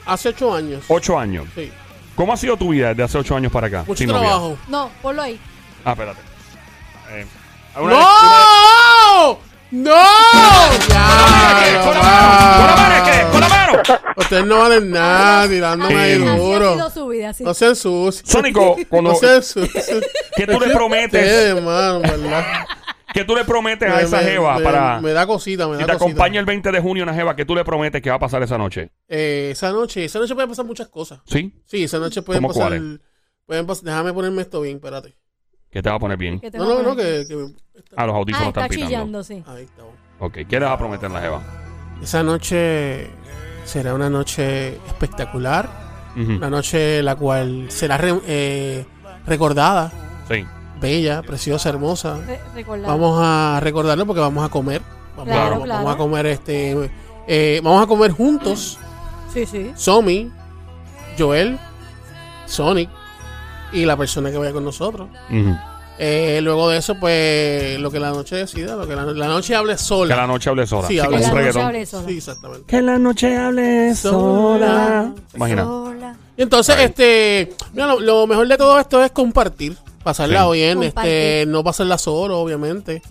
Hace 0.06 0.30
ocho 0.30 0.54
años. 0.54 0.84
Ocho 0.88 1.18
años. 1.18 1.46
Sí. 1.54 1.70
¿Cómo 2.18 2.32
ha 2.32 2.36
sido 2.36 2.56
tu 2.56 2.70
vida 2.70 2.88
desde 2.88 3.04
hace 3.04 3.16
ocho 3.18 3.36
años 3.36 3.52
para 3.52 3.68
acá? 3.68 3.84
Mucho 3.86 3.96
sin 3.98 4.08
novia? 4.08 4.22
trabajo. 4.22 4.58
No, 4.66 4.90
ponlo 5.00 5.22
ahí. 5.22 5.38
Ah, 5.84 5.92
espérate. 5.92 6.20
Eh, 7.12 7.24
una- 7.80 7.92
¡No! 7.94 9.38
¡No! 9.70 9.92
¡Ya! 10.88 11.62
¿Qué? 11.62 11.78
¿Con 11.78 11.94
la 11.94 12.00
no, 12.00 12.02
mano? 12.02 12.56
¿Con 12.58 12.66
la 12.66 12.76
mano? 12.76 13.04
¿Qué? 13.04 13.26
¿Con 13.30 13.40
la 13.40 13.48
mano? 13.48 13.82
Ustedes 14.16 14.44
no 14.46 14.58
valen 14.58 14.90
nada 14.90 15.48
tirándome 15.48 15.94
ahí 15.94 16.16
Sí. 16.16 16.22
Así 16.22 16.28
ha 16.28 16.34
sido 16.34 16.44
duro. 16.74 16.90
su 16.90 17.06
vida, 17.08 17.32
sí. 17.32 17.44
No 17.44 17.54
sean 17.54 17.76
sucios. 17.76 18.28
Sónico, 18.28 18.76
cuando- 18.88 19.12
No 19.12 19.16
sean 19.16 19.40
sucios. 19.44 19.86
¿Qué 20.34 20.44
tú 20.46 20.58
le 20.58 20.70
prometes? 20.74 21.22
Ustedes, 21.22 21.62
mano, 21.62 22.00
¿verdad? 22.00 22.44
¿Qué 23.18 23.24
tú 23.24 23.34
le 23.34 23.44
prometes 23.44 23.90
a 23.90 24.00
esa 24.00 24.18
me- 24.18 24.22
jeva 24.24 24.58
me- 24.58 24.64
para... 24.64 25.00
Me 25.00 25.12
da 25.12 25.26
cosita, 25.26 25.66
me 25.68 25.74
Si 25.76 25.80
da 25.80 25.86
te 25.86 25.92
cosita. 25.94 26.04
acompaña 26.10 26.40
el 26.40 26.46
20 26.46 26.70
de 26.72 26.80
junio 26.80 27.02
una 27.02 27.14
jeva, 27.14 27.34
¿qué 27.36 27.44
tú 27.44 27.54
le 27.54 27.64
prometes 27.64 28.00
que 28.02 28.10
va 28.10 28.16
a 28.16 28.18
pasar 28.20 28.42
esa 28.42 28.56
noche? 28.58 28.90
Eh, 29.08 29.50
esa 29.52 29.70
noche, 29.72 30.04
esa 30.04 30.18
noche 30.18 30.34
pueden 30.34 30.48
pasar 30.50 30.64
muchas 30.64 30.88
cosas. 30.88 31.20
¿Sí? 31.26 31.52
Sí, 31.64 31.84
esa 31.84 31.98
noche 31.98 32.22
pueden 32.22 32.42
¿Cómo 32.42 32.54
pasar. 32.54 32.68
cuáles? 32.68 33.00
Pueden 33.46 33.66
pas- 33.66 33.82
déjame 33.82 34.12
ponerme 34.12 34.42
esto 34.42 34.60
bien, 34.60 34.76
espérate. 34.76 35.16
Que 35.70 35.82
te 35.82 35.90
va 35.90 35.96
a 35.96 35.98
poner 35.98 36.16
bien. 36.16 36.40
No, 36.54 36.62
a 36.62 36.66
no, 36.66 36.82
no, 36.82 36.96
que, 36.96 37.24
que- 37.28 37.46
Ah, 37.96 38.06
los 38.06 38.14
audífonos 38.16 38.46
Ah, 38.46 38.48
están 38.48 38.64
está 38.64 38.68
pitando. 38.74 38.86
chillando, 38.88 39.22
sí. 39.22 39.42
Ahí 39.46 39.64
está. 39.64 39.82
Ok, 40.20 40.38
¿qué 40.48 40.58
le 40.58 40.64
vas 40.66 40.74
a 40.74 40.78
prometer 40.78 41.10
a 41.10 41.14
la 41.14 41.20
jeva? 41.20 41.42
Esa 42.02 42.22
noche 42.22 43.08
será 43.64 43.94
una 43.94 44.08
noche 44.10 44.76
espectacular. 44.86 45.68
Una 46.16 46.50
noche 46.50 47.00
la 47.02 47.14
cual 47.14 47.66
será 47.70 47.96
re- 47.96 48.20
eh, 48.26 48.84
recordada, 49.26 49.92
Sí. 50.28 50.44
Bella, 50.80 51.22
preciosa, 51.22 51.68
hermosa. 51.68 52.18
Re-. 52.26 52.64
Vamos 52.86 53.18
a 53.22 53.58
recordarlo 53.62 54.06
porque 54.06 54.20
vamos 54.20 54.44
a 54.44 54.48
comer. 54.48 54.82
Vamos, 55.16 55.32
Claro, 55.34 55.56
a, 55.56 55.64
claro. 55.64 55.84
vamos 55.84 55.94
a 55.94 55.96
comer 55.98 56.26
este. 56.26 56.90
eh, 57.26 57.60
vamos 57.62 57.82
a 57.82 57.86
comer 57.86 58.10
juntos. 58.12 58.78
Sí, 59.32 59.44
sí. 59.46 59.72
Somi, 59.76 60.30
Joel, 61.18 61.58
Sonic 62.46 62.88
y 63.72 63.84
la 63.84 63.96
persona 63.96 64.30
que 64.30 64.38
vaya 64.38 64.52
con 64.52 64.64
nosotros. 64.64 65.08
Eh, 66.00 66.38
luego 66.42 66.68
de 66.70 66.78
eso, 66.78 66.94
pues 66.94 67.78
lo 67.80 67.90
que 67.90 67.98
la 67.98 68.10
noche 68.10 68.36
decida, 68.36 68.76
lo 68.76 68.86
que 68.86 68.94
la, 68.94 69.04
la 69.04 69.26
noche 69.26 69.56
hable 69.56 69.72
Que 69.72 69.78
sola. 69.78 70.14
la 70.14 70.26
noche 70.28 70.48
hable 70.48 70.64
sola. 70.64 70.86
Sí, 70.86 70.94
Sí, 70.94 71.00
hable 71.00 71.22
sola. 71.24 71.40
La 71.40 71.46
noche 71.48 71.60
hable 71.60 71.86
sola. 71.86 72.08
Sí, 72.08 72.16
exactamente. 72.18 72.64
Que 72.68 72.82
la 72.82 72.98
noche 72.98 73.36
hable 73.36 73.94
sola. 73.96 75.12
Imagina. 75.34 75.64
Sola. 75.64 76.16
Y 76.36 76.42
entonces, 76.42 76.76
este, 76.78 77.52
mira, 77.72 77.86
lo, 77.88 77.98
lo 78.00 78.26
mejor 78.28 78.46
de 78.46 78.56
todo 78.56 78.78
esto 78.78 79.02
es 79.02 79.10
compartir, 79.10 79.76
pasarla 80.08 80.44
Sí. 80.46 80.52
bien, 80.52 80.78
Compartir. 80.80 81.12
este, 81.12 81.44
no 81.46 81.62
pasarla 81.64 81.98
solo, 81.98 82.38
obviamente, 82.40 83.02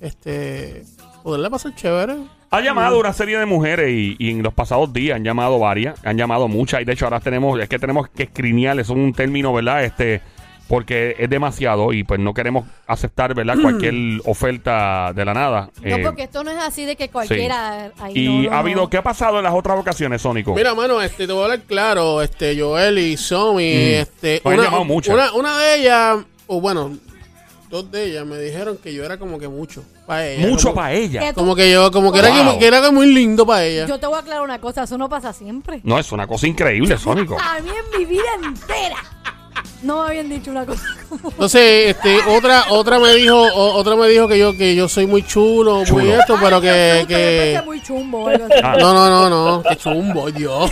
este, 0.00 0.84
poderla 1.22 1.50
pasar 1.50 1.74
chévere. 1.74 2.16
Ha 2.50 2.60
llamado 2.62 2.98
una 2.98 3.12
serie 3.12 3.38
de 3.38 3.44
mujeres 3.44 3.90
y, 3.90 4.16
y 4.18 4.30
en 4.30 4.42
los 4.42 4.54
pasados 4.54 4.90
días 4.92 5.16
han 5.16 5.24
llamado 5.24 5.58
varias, 5.58 5.98
han 6.04 6.16
llamado 6.16 6.48
muchas 6.48 6.80
y 6.80 6.84
de 6.84 6.92
hecho 6.94 7.04
ahora 7.04 7.20
tenemos, 7.20 7.60
es 7.60 7.68
que 7.68 7.78
tenemos 7.78 8.08
que 8.08 8.22
escrinear, 8.22 8.78
es 8.80 8.88
un 8.88 9.12
término, 9.12 9.52
¿verdad? 9.52 9.84
Este, 9.84 10.22
porque 10.68 11.16
es 11.18 11.30
demasiado 11.30 11.92
y 11.92 12.04
pues 12.04 12.20
no 12.20 12.34
queremos 12.34 12.66
aceptar, 12.86 13.34
¿verdad? 13.34 13.56
Cualquier 13.60 13.94
oferta 14.26 15.12
de 15.14 15.24
la 15.24 15.34
nada. 15.34 15.70
No, 15.82 15.96
Eh, 15.96 16.02
porque 16.04 16.24
esto 16.24 16.44
no 16.44 16.50
es 16.50 16.58
así 16.58 16.84
de 16.84 16.94
que 16.96 17.08
cualquiera. 17.08 17.90
ahí 17.98 18.12
y 18.14 18.26
no, 18.28 18.42
no, 18.42 18.48
ha 18.48 18.52
no. 18.52 18.58
habido, 18.58 18.90
¿qué 18.90 18.98
ha 18.98 19.02
pasado 19.02 19.38
en 19.38 19.44
las 19.44 19.54
otras 19.54 19.78
ocasiones, 19.78 20.20
Sónico? 20.22 20.54
Mira, 20.54 20.74
mano, 20.74 21.00
este, 21.00 21.26
te 21.26 21.32
voy 21.32 21.40
a 21.42 21.44
hablar 21.46 21.62
claro, 21.62 22.20
este, 22.22 22.58
Joel 22.60 22.98
y 22.98 23.16
Somi, 23.16 23.64
Mm. 23.64 24.00
este, 24.00 24.42
han 24.44 24.52
una, 24.54 24.64
llamado 24.64 24.84
muchas. 24.84 25.14
una, 25.14 25.32
una 25.32 25.58
de 25.58 25.76
ellas, 25.80 26.18
o 26.46 26.60
bueno, 26.60 26.96
dos 27.70 27.90
de 27.90 28.04
ellas 28.04 28.26
me 28.26 28.38
dijeron 28.38 28.76
que 28.82 28.92
yo 28.94 29.04
era 29.04 29.18
como 29.18 29.38
que 29.38 29.48
mucho 29.48 29.82
para 30.06 30.26
ella. 30.26 30.46
Mucho 30.48 30.64
como, 30.68 30.74
para 30.76 30.92
ella. 30.92 31.32
Como 31.34 31.54
que 31.56 31.70
yo, 31.70 31.90
como 31.90 32.12
que 32.12 32.18
era, 32.18 32.30
que, 32.30 32.58
que 32.58 32.66
era 32.66 32.90
muy 32.90 33.12
lindo 33.12 33.46
para 33.46 33.64
ella. 33.64 33.86
Yo 33.86 33.98
te 33.98 34.06
voy 34.06 34.16
a 34.16 34.20
aclarar 34.20 34.42
una 34.42 34.58
cosa, 34.60 34.82
eso 34.84 34.96
no 34.98 35.08
pasa 35.08 35.32
siempre. 35.32 35.80
No, 35.82 35.98
es 35.98 36.10
una 36.12 36.26
cosa 36.26 36.46
increíble, 36.46 36.96
Sónico. 36.98 37.36
A 37.40 37.58
mí 37.60 37.70
en 37.70 37.98
mi 37.98 38.04
vida 38.04 38.22
entera 38.42 38.96
no 39.82 40.02
me 40.02 40.08
habían 40.08 40.28
dicho 40.28 40.50
una 40.50 40.64
cosa 40.66 40.82
como 41.08 41.30
Entonces, 41.30 41.90
este, 41.96 42.18
otra, 42.28 42.64
otra 42.70 42.98
me 42.98 43.14
dijo, 43.14 43.36
o- 43.36 43.74
otra 43.74 43.96
me 43.96 44.08
dijo 44.08 44.26
que 44.28 44.38
yo, 44.38 44.52
que 44.56 44.74
yo 44.74 44.88
soy 44.88 45.06
muy 45.06 45.22
chulo, 45.22 45.82
muy 45.90 46.10
esto, 46.10 46.36
pero 46.40 46.60
que, 46.60 47.04
que, 47.08 47.62
muy 47.64 47.80
chumbo. 47.82 48.28
Ah. 48.62 48.76
no, 48.78 48.92
no, 48.94 49.08
no, 49.08 49.28
no, 49.30 49.62
que 49.62 49.76
chumbo, 49.76 50.30
Dios. 50.30 50.70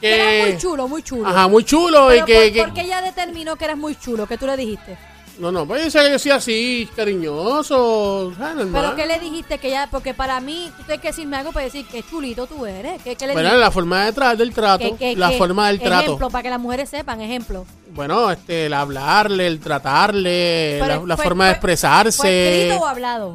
Que 0.00 0.14
Eras 0.14 0.48
muy 0.48 0.58
chulo, 0.58 0.88
muy 0.88 1.02
chulo. 1.02 1.28
ajá, 1.28 1.46
muy 1.48 1.62
chulo 1.62 2.06
Pero 2.08 2.22
y 2.22 2.26
que, 2.26 2.34
por, 2.34 2.52
que- 2.52 2.62
¿por 2.64 2.72
qué 2.72 2.80
ella 2.82 3.02
determinó 3.02 3.56
que 3.56 3.64
eras 3.66 3.76
muy 3.76 3.94
chulo? 3.96 4.26
¿Qué 4.26 4.38
tú 4.38 4.46
le 4.46 4.56
dijiste? 4.56 4.96
No, 5.40 5.50
no, 5.50 5.66
pues 5.66 5.84
yo 5.84 5.90
sé 5.90 6.04
que 6.06 6.10
yo 6.12 6.18
soy 6.18 6.30
así, 6.32 6.88
cariñoso. 6.94 8.32
¿Pero 8.72 8.94
qué 8.96 9.06
le 9.06 9.18
dijiste? 9.18 9.58
que 9.58 9.70
ya 9.70 9.88
Porque 9.90 10.14
para 10.14 10.40
mí, 10.40 10.70
tú 10.76 10.82
tienes 10.84 11.00
que 11.00 11.08
decirme 11.08 11.36
algo 11.36 11.52
para 11.52 11.64
decir 11.64 11.86
que 11.86 12.02
chulito 12.02 12.46
tú 12.46 12.66
eres. 12.66 13.02
¿Qué, 13.02 13.16
qué 13.16 13.26
le 13.26 13.32
Bueno, 13.32 13.48
dijiste? 13.48 13.64
la 13.64 13.70
forma 13.70 14.04
de 14.04 14.14
tra- 14.14 14.36
del 14.36 14.52
trato, 14.52 14.84
Que- 14.84 14.96
que- 14.96 15.16
la 15.16 15.30
forma 15.32 15.68
del 15.68 15.80
trato. 15.80 16.04
Ejemplo, 16.04 16.30
para 16.30 16.42
que 16.42 16.50
las 16.50 16.60
mujeres 16.60 16.88
sepan, 16.88 17.20
ejemplo. 17.20 17.66
Bueno, 17.92 18.30
este, 18.30 18.66
el 18.66 18.74
hablarle, 18.74 19.46
el 19.46 19.58
tratarle, 19.60 20.78
Pero 20.80 21.00
la, 21.02 21.06
la 21.06 21.16
fue- 21.16 21.24
forma 21.24 21.46
de 21.46 21.54
fue- 21.54 21.60
¿Fue 21.60 21.72
expresarse, 21.72 22.62
escrito 22.66 22.84
o 22.84 22.86
hablado? 22.86 23.34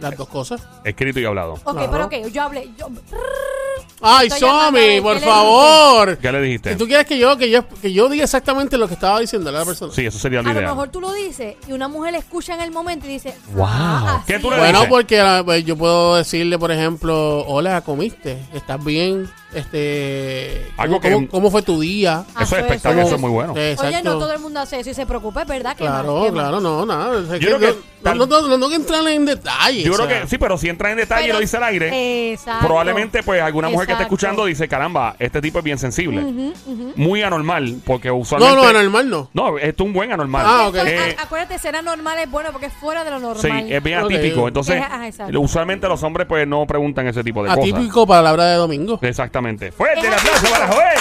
las 0.00 0.16
dos 0.16 0.28
cosas. 0.28 0.60
Escrito 0.84 1.18
y 1.20 1.24
hablado. 1.24 1.54
Ok, 1.54 1.72
Claro. 1.72 1.90
pero 1.90 2.04
ok, 2.06 2.32
yo 2.32 2.42
hablé. 2.42 2.68
Yo, 2.78 2.88
Ay, 4.00 4.28
a 4.30 4.36
Somi, 4.36 5.00
por 5.00 5.14
¿qué 5.14 5.20
le 5.20 5.26
favor. 5.26 6.18
¿Qué 6.18 6.32
le 6.32 6.40
dijiste? 6.42 6.72
Si 6.72 6.78
tú 6.78 6.86
quieres 6.86 7.06
que 7.06 7.18
yo, 7.18 7.36
que 7.36 7.50
yo, 7.50 7.64
que 7.68 7.92
yo 7.92 8.08
diga 8.08 8.24
exactamente 8.24 8.78
lo 8.78 8.86
que 8.88 8.94
estaba 8.94 9.18
diciendo 9.20 9.50
a 9.50 9.52
la 9.52 9.64
persona. 9.64 9.92
Sí, 9.92 10.06
eso 10.06 10.18
sería 10.18 10.40
a 10.40 10.42
la 10.42 10.52
lo 10.52 10.60
mejor 10.60 10.88
tú 10.90 11.00
lo 11.00 11.12
dices 11.12 11.56
y 11.66 11.72
una 11.72 11.88
mujer 11.88 12.14
escucha 12.14 12.54
en 12.54 12.60
el 12.60 12.70
momento 12.70 13.06
y 13.06 13.10
dice, 13.10 13.34
Wow. 13.54 13.66
ah, 13.68 14.22
¿Qué 14.26 14.38
tú 14.38 14.50
le. 14.50 14.58
Bueno, 14.58 14.78
dices? 14.80 14.90
porque 14.90 15.20
ah, 15.20 15.42
pues, 15.44 15.64
yo 15.64 15.76
puedo 15.76 16.16
decirle, 16.16 16.58
por 16.58 16.70
ejemplo, 16.70 17.44
hola, 17.46 17.80
comiste, 17.80 18.38
estás 18.54 18.82
bien. 18.84 19.28
Este, 19.54 20.70
Algo 20.76 20.96
cómo, 20.96 21.00
que- 21.00 21.12
cómo- 21.12 21.28
cómo 21.28 21.50
fue 21.50 21.62
tu 21.62 21.80
día. 21.80 22.24
Ah, 22.34 22.42
Eso 22.42 22.56
es 22.56 22.62
espectacular, 22.62 23.06
eso- 23.06 23.14
es 23.16 23.20
muy 23.20 23.30
bueno. 23.30 23.54
Eh, 23.56 23.76
Oye, 23.78 24.02
no 24.02 24.18
todo 24.18 24.32
el 24.32 24.38
mundo 24.40 24.60
hace 24.60 24.80
eso 24.80 24.90
y 24.90 24.94
se 24.94 25.06
preocupa, 25.06 25.42
es 25.42 25.48
verdad 25.48 25.72
que 25.76 25.84
Claro, 25.84 26.14
más, 26.16 26.24
que 26.26 26.32
más. 26.32 26.40
claro, 26.42 26.60
no, 26.60 26.86
nada. 26.86 27.18
Es 27.34 27.40
Yo 27.40 27.56
creo 27.56 27.58
que 27.58 27.74
no, 28.04 28.14
no, 28.14 28.26
no, 28.26 28.42
no 28.42 28.48
tengo 28.48 28.68
que 28.68 28.74
entrar 28.76 29.06
en 29.08 29.24
detalles. 29.24 29.84
Yo 29.84 29.92
creo 29.94 30.06
o 30.06 30.08
sea, 30.08 30.22
que 30.22 30.28
sí, 30.28 30.38
pero 30.38 30.56
si 30.58 30.68
entra 30.68 30.90
en 30.90 30.98
detalle 30.98 31.22
y 31.22 31.26
Pero- 31.26 31.34
lo 31.34 31.40
dice 31.40 31.56
al 31.56 31.64
aire, 31.64 32.32
Exacto. 32.32 32.66
probablemente 32.66 33.22
pues 33.22 33.40
alguna 33.42 33.68
mujer 33.68 33.86
que 33.86 33.92
esté 33.92 34.04
escuchando 34.04 34.44
dice, 34.44 34.68
caramba, 34.68 35.16
este 35.18 35.40
tipo 35.40 35.58
es 35.58 35.64
bien 35.64 35.78
sensible. 35.78 36.22
Muy 36.96 37.22
anormal, 37.22 37.76
porque 37.84 38.10
usualmente... 38.10 38.54
No, 38.56 38.62
no, 38.62 38.68
anormal 38.68 39.08
no. 39.10 39.30
No, 39.32 39.58
esto 39.58 39.82
es 39.82 39.86
un 39.86 39.92
buen 39.92 40.12
anormal. 40.12 40.44
Ah, 40.46 40.68
ok. 40.68 40.76
Eh, 40.76 41.16
A- 41.18 41.22
Acuérdate, 41.22 41.58
ser 41.58 41.76
anormal 41.76 42.18
es 42.18 42.30
bueno 42.30 42.50
porque 42.52 42.66
es 42.66 42.72
fuera 42.74 43.04
de 43.04 43.10
lo 43.10 43.18
sí, 43.18 43.48
normal. 43.48 43.72
es 43.72 43.82
bien 43.82 43.98
atípico. 43.98 44.48
Entonces, 44.48 44.82
Es- 45.06 45.18
usualmente 45.36 45.88
los 45.88 46.02
hombres 46.02 46.26
pues 46.26 46.46
no 46.46 46.66
preguntan 46.66 47.06
ese 47.06 47.22
tipo 47.24 47.42
de 47.42 47.48
cosas. 47.50 47.62
Atípico 47.64 48.06
palabra 48.06 48.44
de 48.46 48.56
domingo. 48.56 48.98
Exactamente. 49.02 49.37
Fuerte 49.42 50.06
el 50.06 50.14
aplauso 50.14 50.46
para 50.50 50.66
Joel. 50.66 50.98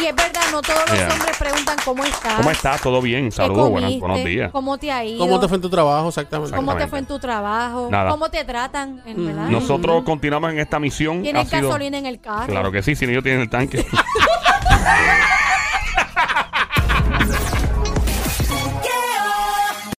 Y 0.00 0.06
es 0.06 0.14
verdad, 0.16 0.40
no 0.50 0.62
todos 0.62 0.80
los 0.88 0.96
Yeah. 0.98 1.08
hombres 1.12 1.36
preguntan 1.36 1.76
cómo 1.84 2.04
estás. 2.04 2.34
¿Cómo 2.34 2.50
estás? 2.50 2.80
¿Todo 2.80 3.00
bien? 3.02 3.26
¿Qué 3.26 3.30
Saludos, 3.32 3.68
buenas, 3.70 3.88
comiste? 3.90 4.00
buenos 4.06 4.24
días. 4.24 4.50
¿Cómo 4.52 4.78
te 4.78 4.90
ha 4.92 5.04
ido? 5.04 5.18
¿Cómo 5.18 5.38
te 5.40 5.48
fue 5.48 5.56
en 5.56 5.60
tu 5.62 5.70
trabajo 5.70 6.08
exactamente? 6.08 6.56
¿Cómo 6.56 6.72
te 6.72 6.76
Exactamente. 6.84 6.90
fue 6.90 6.98
en 7.00 7.06
tu 7.06 7.18
trabajo? 7.18 7.88
Nada. 7.90 8.10
¿Cómo 8.10 8.28
te 8.30 8.44
tratan? 8.44 9.02
En 9.06 9.26
verdad. 9.26 9.48
Nosotros 9.48 10.02
continuamos 10.04 10.52
en 10.52 10.60
esta 10.60 10.78
misión. 10.78 11.22
¿Tienes 11.22 11.46
Ha 11.46 11.50
sido- 11.56 11.68
gasolina 11.68 11.98
en 11.98 12.06
el 12.06 12.20
carro? 12.20 12.46
Claro 12.46 12.72
que 12.72 12.82
sí, 12.82 12.94
si 12.96 13.06
no 13.06 13.12
ellos 13.12 13.22
tienen 13.24 13.42
el 13.42 13.50
tanque. 13.50 13.84